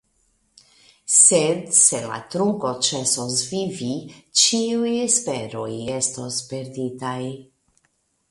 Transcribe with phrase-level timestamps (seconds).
[1.15, 3.91] Sed se la trunko ĉesos vivi,
[4.43, 7.21] ĉiuj esperoj estos perditaj.